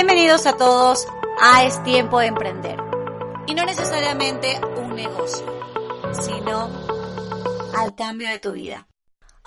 [0.00, 1.08] Bienvenidos a todos
[1.42, 2.76] a Es Tiempo de Emprender.
[3.48, 5.44] Y no necesariamente un negocio,
[6.12, 6.70] sino
[7.76, 8.86] al cambio de tu vida.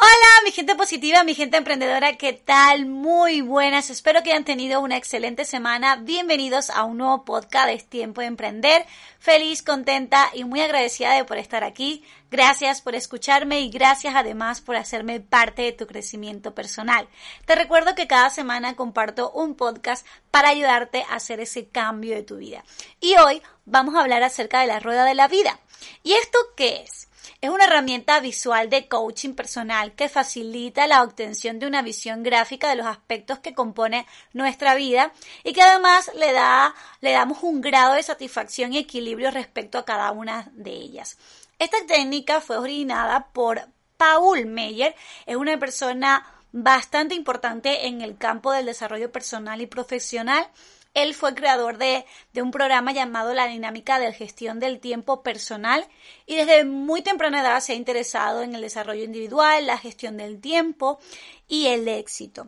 [0.03, 2.88] Hola, mi gente positiva, mi gente emprendedora, ¿qué tal?
[2.88, 5.97] Muy buenas, espero que hayan tenido una excelente semana.
[5.97, 8.84] Bienvenidos a un nuevo podcast de Tiempo de Emprender.
[9.20, 12.03] Feliz, contenta y muy agradecida de por estar aquí.
[12.31, 17.07] Gracias por escucharme y gracias además por hacerme parte de tu crecimiento personal.
[17.45, 22.23] Te recuerdo que cada semana comparto un podcast para ayudarte a hacer ese cambio de
[22.23, 22.63] tu vida.
[22.99, 25.59] Y hoy vamos a hablar acerca de la rueda de la vida.
[26.02, 27.10] ¿Y esto qué es?
[27.41, 32.70] Es una herramienta visual de coaching personal que facilita la obtención de una visión gráfica
[32.70, 35.12] de los aspectos que compone nuestra vida
[35.43, 39.85] y que además le da, le damos un grado de satisfacción y equilibrio respecto a
[39.85, 41.17] cada una de ellas.
[41.59, 43.62] Esta técnica fue originada por
[43.98, 44.95] Paul Meyer,
[45.26, 50.48] es una persona bastante importante en el campo del desarrollo personal y profesional
[50.93, 55.87] él fue creador de, un programa llamado La dinámica de gestión del tiempo personal
[56.25, 60.41] y desde muy temprana edad se ha interesado en el desarrollo individual, la gestión del
[60.41, 60.99] tiempo
[61.47, 62.47] y el éxito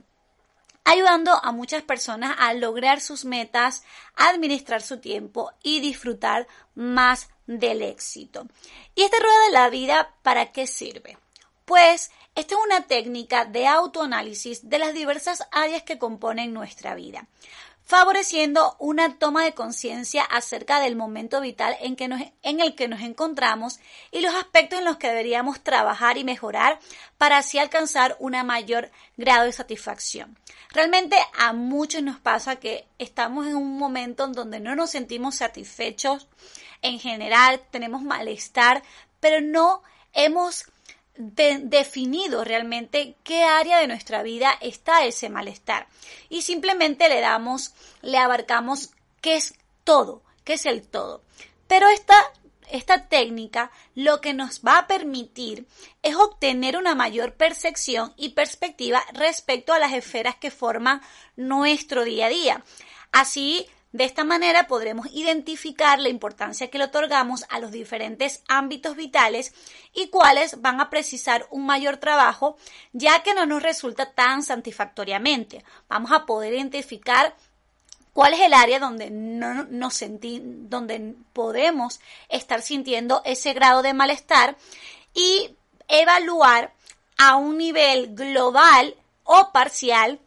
[0.86, 3.84] ayudando a muchas personas a lograr sus metas,
[4.16, 8.48] administrar su tiempo y disfrutar más del éxito.
[8.94, 11.18] ¿Y esta rueda de la vida para qué sirve?
[11.64, 17.28] Pues esta es una técnica de autoanálisis de las diversas áreas que componen nuestra vida
[17.86, 22.06] favoreciendo una toma de conciencia acerca del momento vital en, que
[22.42, 23.80] en el que nos encontramos
[24.12, 26.80] y los aspectos en los que deberíamos trabajar y mejorar
[27.18, 30.38] para así alcanzar un mayor grado de satisfacción.
[30.72, 35.36] Realmente a muchos nos pasa que estamos en un momento en donde no nos sentimos
[35.36, 36.28] satisfechos
[36.82, 38.84] en general, tenemos malestar,
[39.20, 40.66] pero no hemos
[41.16, 45.88] definido realmente qué área de nuestra vida está ese malestar.
[46.30, 51.24] Y simplemente le damos, le abarcamos qué es todo, qué es el todo.
[51.68, 52.16] Pero esta,
[52.72, 55.68] esta técnica lo que nos va a permitir
[56.02, 61.02] es obtener una mayor percepción y perspectiva respecto a las esferas que forman
[61.36, 62.64] nuestro día a día.
[63.12, 68.96] Así de esta manera podremos identificar la importancia que le otorgamos a los diferentes ámbitos
[68.96, 69.54] vitales
[69.94, 72.58] y cuáles van a precisar un mayor trabajo
[72.92, 75.64] ya que no nos resulta tan satisfactoriamente.
[75.88, 77.36] Vamos a poder identificar
[78.14, 82.00] cuál es el área donde no donde podemos
[82.30, 84.58] estar sintiendo ese grado de malestar
[85.14, 85.56] y
[85.88, 86.74] evaluar
[87.20, 90.20] a un nivel global o parcial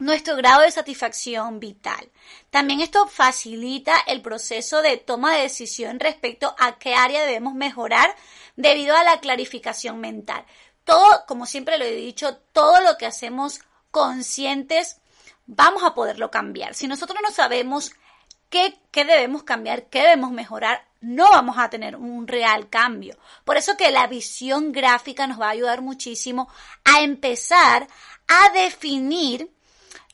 [0.00, 2.10] nuestro grado de satisfacción vital.
[2.50, 8.14] También esto facilita el proceso de toma de decisión respecto a qué área debemos mejorar
[8.56, 10.44] debido a la clarificación mental.
[10.84, 15.00] Todo, como siempre lo he dicho, todo lo que hacemos conscientes
[15.46, 16.74] vamos a poderlo cambiar.
[16.74, 17.92] Si nosotros no sabemos
[18.48, 23.18] qué, debemos cambiar, qué debemos mejorar, no vamos a tener un real cambio.
[23.44, 26.48] Por eso que la visión gráfica nos va a ayudar muchísimo
[26.84, 27.86] a empezar
[28.28, 29.50] a definir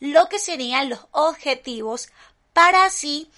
[0.01, 2.09] lo que serían los objetivos
[2.53, 3.31] para así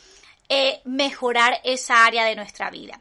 [0.48, 3.00] eh, mejorar esa área de nuestra vida.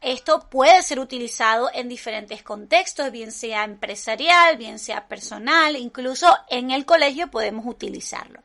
[0.00, 6.70] Esto puede ser utilizado en diferentes contextos, bien sea empresarial, bien sea personal, incluso en
[6.70, 8.40] el colegio podemos utilizarlo.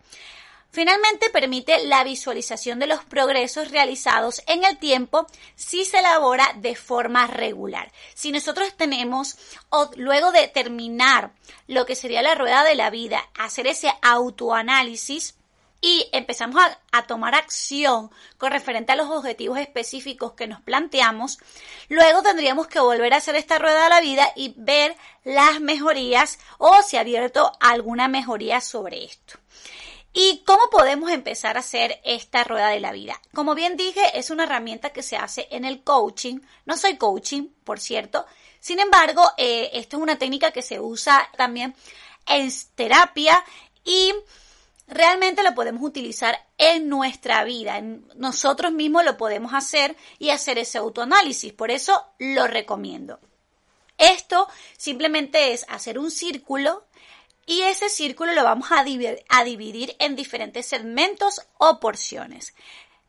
[0.76, 5.26] Finalmente permite la visualización de los progresos realizados en el tiempo
[5.56, 7.94] si se elabora de forma regular.
[8.14, 9.38] Si nosotros tenemos,
[9.70, 11.32] o luego de terminar
[11.68, 15.36] lo que sería la rueda de la vida, hacer ese autoanálisis,
[15.80, 21.38] y empezamos a, a, tomar acción con referente a los objetivos específicos que nos planteamos,
[21.88, 26.38] luego tendríamos que volver a hacer esta rueda de la vida y ver las mejorías
[26.58, 29.40] o si ha abierto alguna mejoría sobre esto.
[30.18, 33.22] ¿Y cómo podemos empezar a hacer esta rueda de la vida?
[33.34, 36.40] Como bien dije, es una herramienta que se hace en el coaching.
[36.66, 38.26] No soy coaching, por cierto.
[38.62, 41.76] Sin embargo, eh, esto es una técnica que se usa también
[42.28, 43.44] en terapia
[43.84, 44.14] y
[44.88, 47.82] realmente lo podemos utilizar en nuestra vida.
[47.82, 51.52] nosotros mismos lo podemos hacer y hacer ese autoanálisis.
[51.52, 53.20] Por eso lo recomiendo.
[53.98, 54.48] Esto
[54.78, 56.86] simplemente es hacer un círculo
[57.46, 62.56] y ese círculo lo vamos a, dividir en diferentes segmentos o porciones.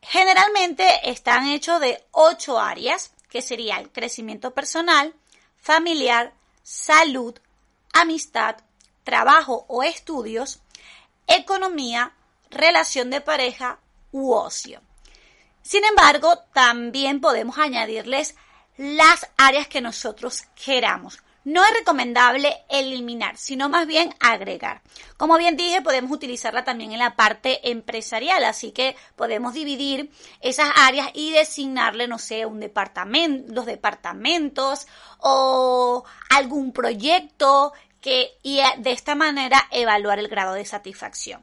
[0.01, 5.13] Generalmente están hechos de ocho áreas, que sería el crecimiento personal,
[5.57, 7.37] familiar, salud,
[7.93, 8.57] amistad,
[9.03, 10.59] trabajo o estudios,
[11.25, 12.13] economía,
[12.49, 13.79] relación de pareja
[14.11, 14.81] u ocio.
[15.63, 18.35] Sin embargo, también podemos añadirles
[18.77, 21.19] las áreas que nosotros queramos.
[21.47, 24.81] No es recomendable eliminar, sino más bien agregar.
[25.15, 30.11] Como bien dije, podemos utilizarla también en la parte empresarial, así que podemos dividir
[30.41, 34.87] esas áreas y designarle, no sé, un departamento, los departamentos
[35.19, 37.71] o algún proyecto
[38.01, 41.41] que y de esta manera evaluar el grado de satisfacción.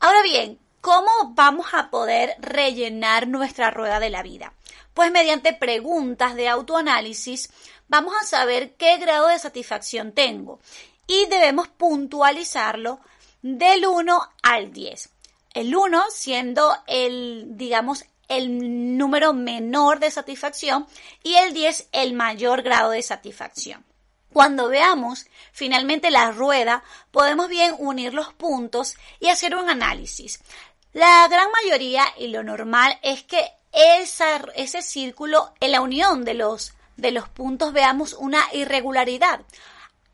[0.00, 4.52] Ahora bien, ¿cómo vamos a poder rellenar nuestra rueda de la vida?
[4.94, 7.50] Pues mediante preguntas de autoanálisis
[7.88, 10.60] vamos a saber qué grado de satisfacción tengo
[11.06, 13.00] y debemos puntualizarlo
[13.42, 15.10] del 1 al 10.
[15.54, 20.86] El 1 siendo el, digamos, el número menor de satisfacción
[21.22, 23.84] y el 10 el mayor grado de satisfacción.
[24.32, 30.40] Cuando veamos finalmente la rueda, podemos bien unir los puntos y hacer un análisis.
[30.92, 36.74] La gran mayoría y lo normal es que ese círculo, en la unión de los
[36.98, 39.40] de los puntos veamos una irregularidad.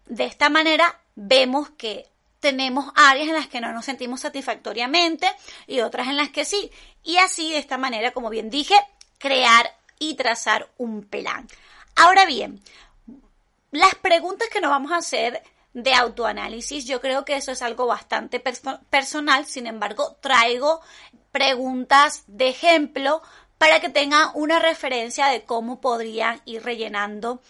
[0.06, 2.06] De esta manera vemos que
[2.40, 5.26] tenemos áreas en las que no nos sentimos satisfactoriamente
[5.66, 6.70] y otras en las que sí.
[7.02, 8.74] Y así, de esta manera, como bien dije,
[9.18, 11.48] crear y trazar un plan.
[11.96, 12.62] Ahora bien,
[13.70, 15.42] las preguntas que nos vamos a hacer
[15.72, 18.40] de autoanálisis, yo creo que eso es algo bastante
[18.90, 20.82] personal, sin embargo, traigo
[21.32, 23.22] preguntas de ejemplo
[23.58, 27.40] para que tengan una referencia de cómo podrían ir rellenando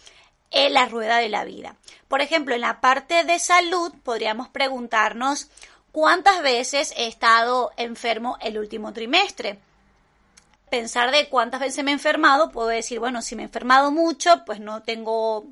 [0.50, 1.76] en la rueda de la vida.
[2.08, 5.48] Por ejemplo, en la parte de salud podríamos preguntarnos
[5.90, 9.58] cuántas veces he estado enfermo el último trimestre.
[10.70, 14.44] Pensar de cuántas veces me he enfermado, puedo decir, bueno, si me he enfermado mucho,
[14.44, 15.46] pues no tengo,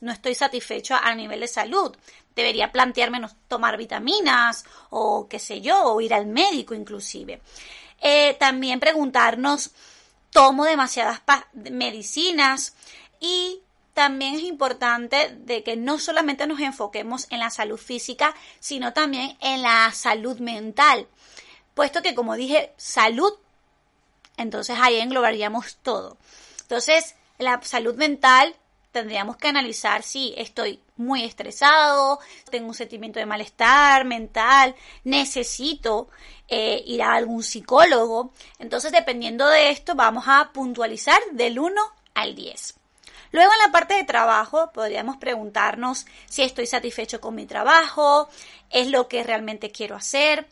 [0.00, 1.96] no estoy satisfecho a nivel de salud.
[2.34, 7.40] Debería plantearme tomar vitaminas o qué sé yo, o ir al médico inclusive.
[8.00, 9.70] Eh, también preguntarnos,
[10.30, 11.20] ¿tomo demasiadas
[11.52, 12.74] medicinas?
[13.20, 13.62] Y
[13.94, 19.36] también es importante de que no solamente nos enfoquemos en la salud física, sino también
[19.40, 21.06] en la salud mental.
[21.74, 23.32] Puesto que, como dije, salud,
[24.36, 26.16] entonces ahí englobaríamos todo.
[26.62, 28.54] Entonces, la salud mental
[28.92, 32.18] tendríamos que analizar si estoy muy estresado,
[32.50, 36.08] tengo un sentimiento de malestar mental, necesito
[36.48, 38.32] eh, ir a algún psicólogo.
[38.58, 41.80] Entonces, dependiendo de esto, vamos a puntualizar del 1
[42.14, 42.74] al 10.
[43.32, 48.28] Luego en la parte de trabajo podríamos preguntarnos si estoy satisfecho con mi trabajo,
[48.70, 50.48] es lo que realmente quiero hacer,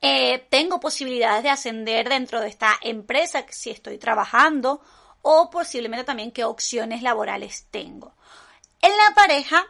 [0.00, 4.80] eh, tengo posibilidades de ascender dentro de esta empresa si estoy trabajando
[5.28, 8.14] o posiblemente también qué opciones laborales tengo.
[8.80, 9.66] En la pareja,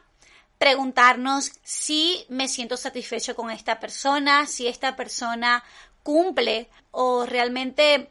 [0.58, 5.64] preguntarnos si me siento satisfecho con esta persona, si esta persona
[6.03, 8.11] cumple o realmente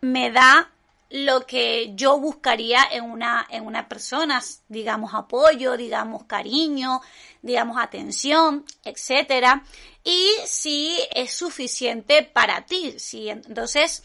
[0.00, 0.70] me da
[1.10, 7.02] lo que yo buscaría en una, en persona, digamos apoyo, digamos cariño,
[7.42, 9.64] digamos atención, etcétera,
[10.02, 14.02] y si es suficiente para ti, si entonces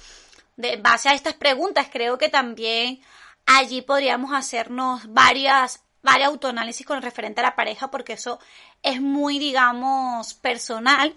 [0.58, 3.02] de base a estas preguntas, creo que también
[3.46, 8.40] allí podríamos hacernos varias, varias autoanálisis con referente a la pareja, porque eso
[8.82, 11.16] es muy, digamos, personal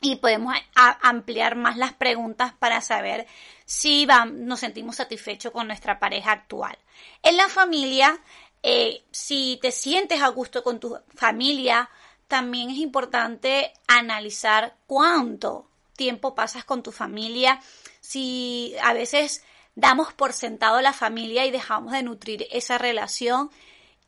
[0.00, 3.26] y podemos ampliar más las preguntas para saber
[3.64, 6.76] si nos sentimos satisfechos con nuestra pareja actual.
[7.22, 8.18] En la familia,
[8.62, 11.88] eh, si te sientes a gusto con tu familia,
[12.28, 17.60] también es importante analizar cuánto tiempo pasas con tu familia,
[18.06, 19.42] si a veces
[19.74, 23.50] damos por sentado la familia y dejamos de nutrir esa relación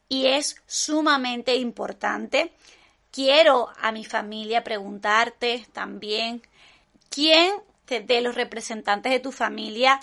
[0.09, 2.53] y es sumamente importante.
[3.11, 6.43] Quiero a mi familia preguntarte también,
[7.09, 7.55] ¿quién
[7.87, 9.99] de los representantes de tu familia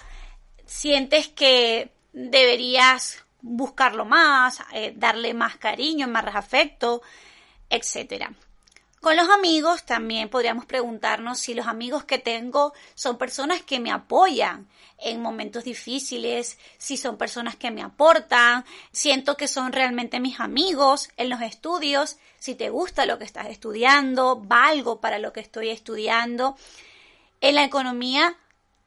[0.66, 7.04] sientes que deberías buscarlo más, eh, darle más cariño, más afecto,
[7.70, 8.34] etcétera?
[9.04, 13.92] Con los amigos también podríamos preguntarnos si los amigos que tengo son personas que me
[13.92, 20.40] apoyan en momentos difíciles, si son personas que me aportan, siento que son realmente mis
[20.40, 25.42] amigos en los estudios, si te gusta lo que estás estudiando, valgo para lo que
[25.42, 26.56] estoy estudiando.
[27.42, 28.38] En la economía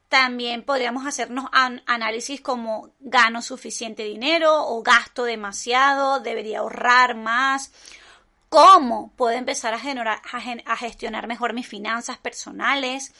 [0.09, 7.71] también podríamos hacernos análisis como gano suficiente dinero o gasto demasiado, debería ahorrar más
[8.49, 13.13] cómo puedo empezar a, generar, a, gestionar mejor mis finanzas personales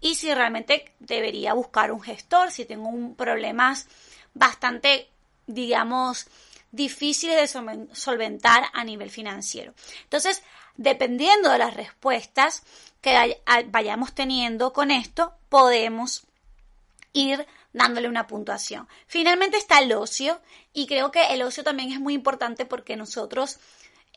[0.00, 3.88] y si realmente debería buscar un gestor, si tengo un problemas
[4.34, 5.08] bastante,
[5.46, 6.26] digamos,
[6.72, 9.74] difíciles de solventar a nivel financiero.
[10.04, 10.42] Entonces,
[10.76, 12.62] dependiendo de las respuestas
[13.00, 16.24] que vayamos teniendo con esto, podemos
[17.12, 18.88] ir dándole una puntuación.
[19.06, 20.40] Finalmente está el ocio
[20.72, 23.58] y creo que el ocio también es muy importante porque nosotros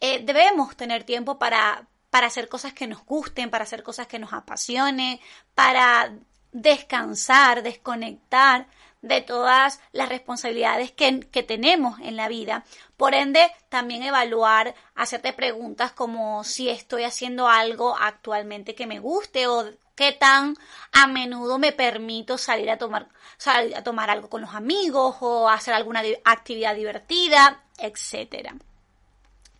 [0.06, 4.20] eh, debemos tener tiempo para, para hacer cosas que nos gusten, para hacer cosas que
[4.20, 5.18] nos apasionen,
[5.56, 6.14] para
[6.52, 8.68] descansar, desconectar
[9.02, 12.66] de todas las responsabilidades que, que, tenemos en la vida.
[12.98, 19.48] Por ende, también evaluar, hacerte preguntas como si estoy haciendo algo actualmente que me guste
[19.48, 19.64] o
[19.96, 20.58] qué tan
[20.92, 23.08] a menudo me permito salir a tomar,
[23.38, 28.54] salir a tomar algo con los amigos o hacer alguna actividad divertida, etcétera.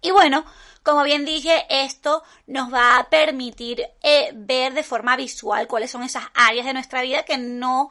[0.04, 0.46] Y bueno,
[0.84, 6.04] como bien dije, esto nos va a permitir eh, ver de forma visual cuáles son
[6.04, 7.90] esas áreas de nuestra vida que no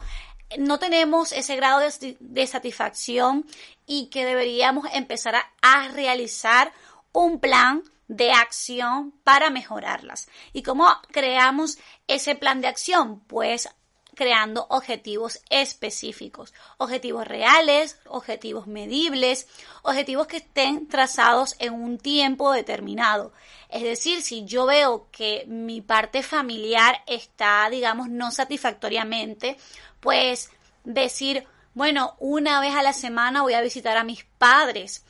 [0.59, 3.47] no tenemos ese grado de, satisfacción
[3.87, 6.73] y que deberíamos empezar a, realizar
[7.13, 10.29] un plan de acción para mejorarlas.
[10.53, 13.21] ¿Y cómo creamos ese plan de acción?
[13.21, 13.69] Pues
[14.15, 19.49] creando objetivos específicos, objetivos reales, objetivos medibles,
[19.83, 23.33] objetivos que estén trazados en un tiempo determinado.
[23.69, 29.57] Es decir, si yo veo que mi parte familiar está, digamos, no satisfactoriamente,
[30.01, 30.51] pues
[30.85, 35.05] decir, bueno, una vez a la semana voy a visitar a mis padres.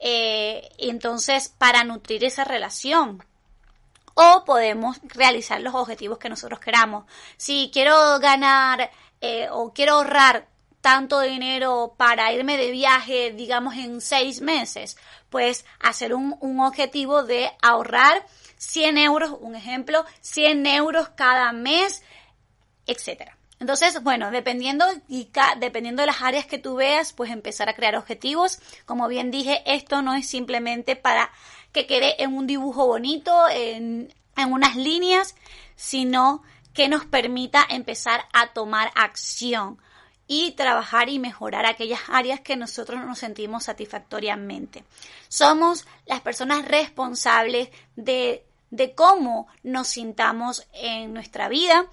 [0.00, 3.24] Eh, entonces, para nutrir esa relación.
[4.20, 7.04] O podemos realizar los objetivos que nosotros queramos.
[7.36, 10.48] Si quiero ganar eh, o quiero ahorrar
[10.80, 14.96] tanto dinero para irme de viaje, digamos, en seis meses,
[15.30, 22.02] pues hacer un, un objetivo de ahorrar 100 euros, un ejemplo, 100 euros cada mes,
[22.86, 23.38] etcétera.
[23.60, 27.96] Entonces, bueno, dependiendo y dependiendo de las áreas que tú veas, pues empezar a crear
[27.96, 28.60] objetivos.
[28.84, 31.30] Como bien dije, esto no es simplemente para
[31.72, 35.34] que quede en un dibujo bonito, en, en unas líneas,
[35.76, 39.78] sino que nos permita empezar a tomar acción
[40.28, 44.84] y trabajar y mejorar aquellas áreas que nosotros nos sentimos satisfactoriamente.
[45.28, 51.86] Somos las personas responsables de, de cómo nos sintamos en nuestra vida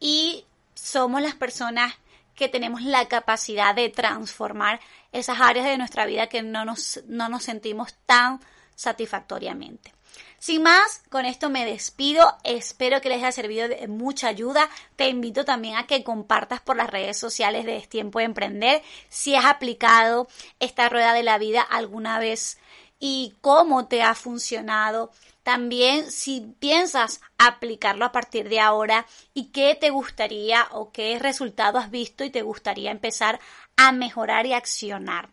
[0.00, 1.94] y somos las personas
[2.34, 4.80] que tenemos la capacidad de transformar
[5.12, 8.40] esas áreas de nuestra vida que no nos, no nos sentimos tan
[8.76, 9.92] satisfactoriamente.
[10.38, 12.36] Sin más, con esto me despido.
[12.44, 14.68] Espero que les haya servido de mucha ayuda.
[14.94, 19.34] Te invito también a que compartas por las redes sociales de Tiempo de Emprender si
[19.34, 20.28] has aplicado
[20.60, 22.58] esta rueda de la vida alguna vez
[22.98, 25.10] y cómo te ha funcionado.
[25.42, 31.78] También si piensas aplicarlo a partir de ahora y qué te gustaría o qué resultado
[31.78, 33.40] has visto y te gustaría empezar
[33.76, 35.30] a mejorar y accionar.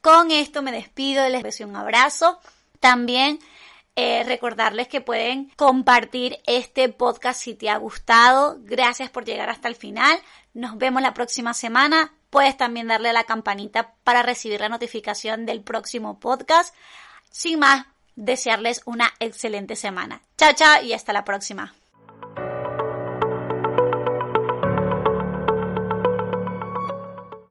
[0.00, 2.38] Con esto me despido, les deseo un abrazo.
[2.84, 3.38] También
[3.96, 8.58] eh, recordarles que pueden compartir este podcast si te ha gustado.
[8.60, 10.18] Gracias por llegar hasta el final.
[10.52, 12.12] Nos vemos la próxima semana.
[12.28, 16.74] Puedes también darle a la campanita para recibir la notificación del próximo podcast.
[17.30, 17.86] Sin más,
[18.16, 20.20] desearles una excelente semana.
[20.36, 21.72] Chao, chao y hasta la próxima.